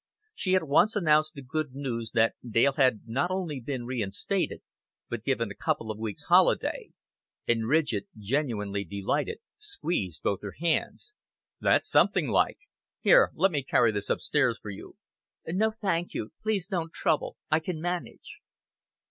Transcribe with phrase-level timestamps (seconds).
[0.33, 4.63] She at once announced the good news that Dale had not only been reinstated,
[5.09, 6.89] but given a couple of weeks' holiday;
[7.47, 11.13] and Ridgett, genuinely delighted, squeezed both her hands.
[11.59, 12.57] "That's something like.
[13.01, 14.95] Here, let me carry this upstairs for you."
[15.45, 17.37] "No, thank you, please don't trouble.
[17.51, 18.39] I can manage."